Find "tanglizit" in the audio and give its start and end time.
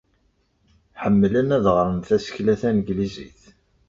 2.61-3.41